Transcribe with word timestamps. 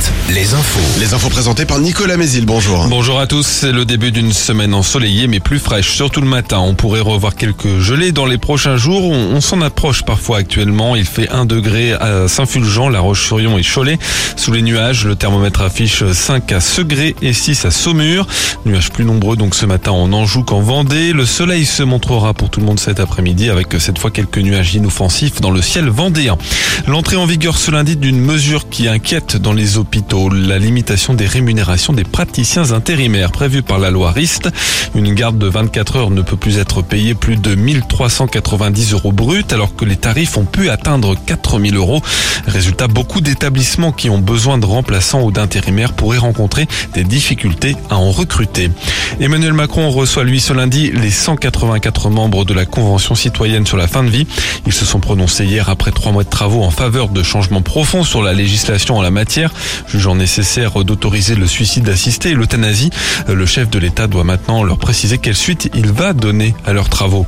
Night. 0.00 0.19
Les 0.34 0.54
infos. 0.54 1.00
Les 1.00 1.12
infos 1.12 1.28
présentées 1.28 1.64
par 1.64 1.80
Nicolas 1.80 2.16
Mézil, 2.16 2.46
bonjour. 2.46 2.86
Bonjour 2.88 3.18
à 3.18 3.26
tous, 3.26 3.44
c'est 3.44 3.72
le 3.72 3.84
début 3.84 4.12
d'une 4.12 4.32
semaine 4.32 4.74
ensoleillée 4.74 5.26
mais 5.26 5.40
plus 5.40 5.58
fraîche, 5.58 5.90
surtout 5.90 6.20
le 6.20 6.28
matin. 6.28 6.58
On 6.58 6.74
pourrait 6.74 7.00
revoir 7.00 7.34
quelques 7.34 7.80
gelées 7.80 8.12
dans 8.12 8.26
les 8.26 8.38
prochains 8.38 8.76
jours. 8.76 9.02
On, 9.02 9.34
on 9.34 9.40
s'en 9.40 9.60
approche 9.60 10.04
parfois 10.04 10.38
actuellement. 10.38 10.94
Il 10.94 11.04
fait 11.04 11.28
1 11.28 11.46
degré 11.46 11.94
à 11.94 12.28
Saint-Fulgent, 12.28 12.88
La 12.88 13.00
Roche-sur-Yon 13.00 13.58
et 13.58 13.62
Cholet. 13.62 13.98
Sous 14.36 14.52
les 14.52 14.62
nuages, 14.62 15.04
le 15.04 15.16
thermomètre 15.16 15.62
affiche 15.62 16.04
5 16.04 16.52
à 16.52 16.60
Segré 16.60 17.16
et 17.22 17.32
6 17.32 17.64
à 17.64 17.72
Saumur. 17.72 18.28
Nuages 18.66 18.90
plus 18.90 19.04
nombreux 19.04 19.36
donc 19.36 19.56
ce 19.56 19.66
matin 19.66 19.90
en 19.90 20.12
Anjou 20.12 20.44
qu'en 20.44 20.60
Vendée. 20.60 21.12
Le 21.12 21.26
soleil 21.26 21.66
se 21.66 21.82
montrera 21.82 22.34
pour 22.34 22.50
tout 22.50 22.60
le 22.60 22.66
monde 22.66 22.78
cet 22.78 23.00
après-midi 23.00 23.50
avec 23.50 23.68
cette 23.80 23.98
fois 23.98 24.12
quelques 24.12 24.38
nuages 24.38 24.74
inoffensifs 24.74 25.40
dans 25.40 25.50
le 25.50 25.62
ciel 25.62 25.88
vendéen. 25.88 26.38
L'entrée 26.86 27.16
en 27.16 27.26
vigueur 27.26 27.58
ce 27.58 27.70
lundi 27.70 27.96
d'une 27.96 28.20
mesure 28.20 28.68
qui 28.68 28.86
inquiète 28.86 29.36
dans 29.36 29.52
les 29.52 29.76
hôpitaux, 29.76 30.19
la 30.28 30.58
limitation 30.58 31.14
des 31.14 31.26
rémunérations 31.26 31.92
des 31.92 32.04
praticiens 32.04 32.72
intérimaires 32.72 33.32
prévue 33.32 33.62
par 33.62 33.78
la 33.78 33.90
loi 33.90 34.12
RIST. 34.12 34.48
Une 34.94 35.14
garde 35.14 35.38
de 35.38 35.46
24 35.46 35.96
heures 35.96 36.10
ne 36.10 36.22
peut 36.22 36.36
plus 36.36 36.58
être 36.58 36.82
payée 36.82 37.14
plus 37.14 37.36
de 37.36 37.54
1390 37.54 38.92
euros 38.92 39.12
bruts 39.12 39.44
alors 39.50 39.74
que 39.74 39.84
les 39.84 39.96
tarifs 39.96 40.36
ont 40.36 40.44
pu 40.44 40.68
atteindre 40.68 41.16
4000 41.26 41.76
euros. 41.76 42.02
Résultat, 42.46 42.88
beaucoup 42.88 43.20
d'établissements 43.20 43.92
qui 43.92 44.10
ont 44.10 44.18
besoin 44.18 44.58
de 44.58 44.66
remplaçants 44.66 45.22
ou 45.22 45.30
d'intérimaires 45.30 45.92
pourraient 45.92 46.18
rencontrer 46.18 46.66
des 46.94 47.04
difficultés 47.04 47.76
à 47.88 47.96
en 47.96 48.10
recruter. 48.10 48.70
Emmanuel 49.20 49.52
Macron 49.52 49.90
reçoit 49.90 50.24
lui 50.24 50.40
ce 50.40 50.52
lundi 50.52 50.90
les 50.92 51.10
184 51.10 52.10
membres 52.10 52.44
de 52.44 52.54
la 52.54 52.66
Convention 52.66 53.14
citoyenne 53.14 53.66
sur 53.66 53.76
la 53.76 53.86
fin 53.86 54.02
de 54.02 54.10
vie. 54.10 54.26
Ils 54.66 54.72
se 54.72 54.84
sont 54.84 55.00
prononcés 55.00 55.44
hier 55.44 55.68
après 55.68 55.92
trois 55.92 56.12
mois 56.12 56.24
de 56.24 56.28
travaux 56.28 56.62
en 56.62 56.70
faveur 56.70 57.08
de 57.08 57.22
changements 57.22 57.62
profonds 57.62 58.04
sur 58.04 58.22
la 58.22 58.32
législation 58.32 58.98
en 58.98 59.02
la 59.02 59.10
matière, 59.10 59.52
jugeant 59.86 60.09
nécessaire 60.14 60.84
d'autoriser 60.84 61.34
le 61.34 61.46
suicide 61.46 61.88
assisté 61.88 62.30
et 62.30 62.34
l'euthanasie. 62.34 62.90
Le 63.28 63.46
chef 63.46 63.68
de 63.70 63.78
l'État 63.78 64.06
doit 64.06 64.24
maintenant 64.24 64.62
leur 64.62 64.78
préciser 64.78 65.18
quelle 65.18 65.36
suite 65.36 65.70
il 65.74 65.92
va 65.92 66.12
donner 66.12 66.54
à 66.66 66.72
leurs 66.72 66.88
travaux. 66.88 67.26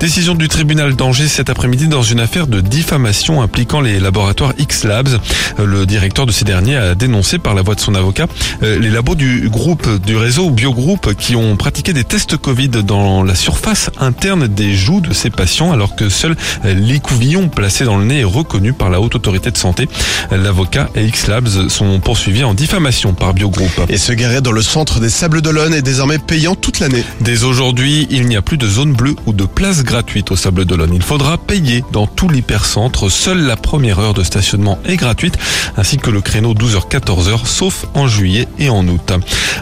Décision 0.00 0.34
du 0.34 0.48
tribunal 0.48 0.94
d'Angers 0.94 1.28
cet 1.28 1.50
après-midi 1.50 1.88
dans 1.88 2.02
une 2.02 2.20
affaire 2.20 2.46
de 2.46 2.60
diffamation 2.60 3.42
impliquant 3.42 3.80
les 3.80 3.98
laboratoires 3.98 4.52
X-Labs. 4.58 5.18
Le 5.58 5.86
directeur 5.86 6.26
de 6.26 6.32
ces 6.32 6.44
derniers 6.44 6.76
a 6.76 6.94
dénoncé 6.94 7.38
par 7.38 7.54
la 7.54 7.62
voix 7.62 7.74
de 7.74 7.80
son 7.80 7.94
avocat 7.94 8.26
euh, 8.62 8.78
les 8.78 8.90
labos 8.90 9.14
du 9.14 9.48
groupe 9.48 9.88
du 10.04 10.16
réseau 10.16 10.50
Biogroupe 10.50 11.14
qui 11.14 11.34
ont 11.36 11.56
pratiqué 11.56 11.92
des 11.92 12.04
tests 12.04 12.36
Covid 12.36 12.68
dans 12.68 13.22
la 13.22 13.34
surface 13.34 13.90
interne 13.98 14.46
des 14.46 14.74
joues 14.74 15.00
de 15.00 15.12
ces 15.12 15.30
patients 15.30 15.72
alors 15.72 15.96
que 15.96 16.08
seul 16.08 16.36
l'écouvillon 16.64 17.48
placé 17.48 17.84
dans 17.84 17.98
le 17.98 18.04
nez 18.04 18.20
est 18.20 18.24
reconnu 18.24 18.72
par 18.72 18.90
la 18.90 19.00
haute 19.00 19.14
autorité 19.14 19.50
de 19.50 19.56
santé. 19.56 19.88
L'avocat 20.30 20.88
et 20.94 21.04
X-Labs 21.06 21.68
sont 21.68 22.00
poursuivis 22.08 22.42
en 22.42 22.54
diffamation 22.54 23.12
par 23.12 23.34
Biogroup. 23.34 23.84
Et 23.90 23.98
se 23.98 24.12
garer 24.12 24.40
dans 24.40 24.50
le 24.50 24.62
centre 24.62 24.98
des 24.98 25.10
Sables 25.10 25.42
d'Olonne 25.42 25.74
est 25.74 25.82
désormais 25.82 26.16
payant 26.16 26.54
toute 26.54 26.80
l'année. 26.80 27.04
Dès 27.20 27.44
aujourd'hui, 27.44 28.06
il 28.08 28.26
n'y 28.28 28.36
a 28.36 28.40
plus 28.40 28.56
de 28.56 28.66
zone 28.66 28.94
bleue 28.94 29.14
ou 29.26 29.34
de 29.34 29.44
place 29.44 29.84
gratuite 29.84 30.30
au 30.30 30.36
Sable 30.36 30.64
d'Olonne. 30.64 30.94
Il 30.94 31.02
faudra 31.02 31.36
payer 31.36 31.84
dans 31.92 32.06
tout 32.06 32.30
l'hypercentre. 32.30 33.10
Seule 33.10 33.42
la 33.42 33.56
première 33.56 33.98
heure 33.98 34.14
de 34.14 34.22
stationnement 34.22 34.78
est 34.86 34.96
gratuite, 34.96 35.36
ainsi 35.76 35.98
que 35.98 36.08
le 36.08 36.22
créneau 36.22 36.54
12h-14h, 36.54 37.44
sauf 37.44 37.84
en 37.92 38.08
juillet 38.08 38.48
et 38.58 38.70
en 38.70 38.88
août. 38.88 39.12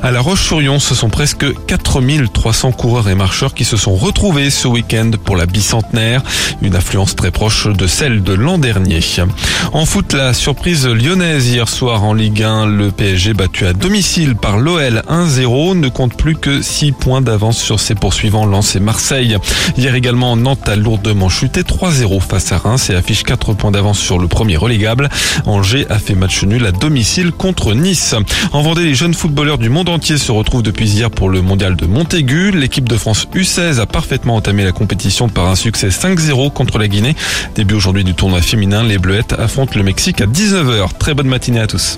À 0.04 0.12
La 0.12 0.20
Roche-sur-Yon, 0.20 0.78
ce 0.78 0.94
sont 0.94 1.10
presque 1.10 1.46
4300 1.66 2.70
coureurs 2.70 3.08
et 3.08 3.16
marcheurs 3.16 3.54
qui 3.54 3.64
se 3.64 3.76
sont 3.76 3.96
retrouvés 3.96 4.50
ce 4.50 4.68
week-end 4.68 5.10
pour 5.24 5.36
la 5.36 5.46
bicentenaire, 5.46 6.22
une 6.62 6.76
affluence 6.76 7.16
très 7.16 7.32
proche 7.32 7.66
de 7.66 7.88
celle 7.88 8.22
de 8.22 8.34
l'an 8.34 8.58
dernier. 8.58 9.00
En 9.72 9.84
foot, 9.84 10.12
la 10.12 10.32
surprise 10.32 10.86
lyonnaise 10.86 11.48
hier 11.48 11.68
soir 11.68 12.04
en 12.04 12.14
Ligue 12.36 12.44
1, 12.44 12.66
le 12.66 12.90
PSG 12.90 13.32
battu 13.32 13.64
à 13.64 13.72
domicile 13.72 14.36
par 14.36 14.58
l'OL 14.58 15.02
1-0 15.08 15.80
ne 15.80 15.88
compte 15.88 16.18
plus 16.18 16.36
que 16.36 16.60
6 16.60 16.92
points 16.92 17.22
d'avance 17.22 17.56
sur 17.56 17.80
ses 17.80 17.94
poursuivants 17.94 18.44
Lens 18.44 18.76
et 18.76 18.80
Marseille. 18.80 19.38
Hier 19.78 19.94
également, 19.94 20.36
Nantes 20.36 20.68
a 20.68 20.76
lourdement 20.76 21.30
chuté 21.30 21.62
3-0 21.62 22.20
face 22.20 22.52
à 22.52 22.58
Reims 22.58 22.90
et 22.90 22.94
affiche 22.94 23.22
4 23.22 23.54
points 23.54 23.70
d'avance 23.70 23.98
sur 23.98 24.18
le 24.18 24.28
premier 24.28 24.58
relégable. 24.58 25.08
Angers 25.46 25.86
a 25.88 25.98
fait 25.98 26.14
match 26.14 26.44
nul 26.44 26.66
à 26.66 26.72
domicile 26.72 27.32
contre 27.32 27.72
Nice. 27.72 28.14
En 28.52 28.60
Vendée, 28.60 28.84
les 28.84 28.94
jeunes 28.94 29.14
footballeurs 29.14 29.56
du 29.56 29.70
monde 29.70 29.88
entier 29.88 30.18
se 30.18 30.30
retrouvent 30.30 30.62
depuis 30.62 30.90
hier 30.90 31.10
pour 31.10 31.30
le 31.30 31.40
mondial 31.40 31.74
de 31.74 31.86
Montaigu. 31.86 32.50
L'équipe 32.50 32.86
de 32.86 32.98
France 32.98 33.28
U16 33.34 33.80
a 33.80 33.86
parfaitement 33.86 34.36
entamé 34.36 34.62
la 34.64 34.72
compétition 34.72 35.30
par 35.30 35.46
un 35.46 35.56
succès 35.56 35.88
5-0 35.88 36.52
contre 36.52 36.76
la 36.76 36.88
Guinée. 36.88 37.16
Début 37.54 37.76
aujourd'hui 37.76 38.04
du 38.04 38.12
tournoi 38.12 38.42
féminin, 38.42 38.82
les 38.82 38.98
Bleuettes 38.98 39.32
affrontent 39.38 39.72
le 39.74 39.84
Mexique 39.84 40.20
à 40.20 40.26
19h. 40.26 40.98
Très 40.98 41.14
bonne 41.14 41.28
matinée 41.28 41.60
à 41.60 41.66
tous. 41.66 41.96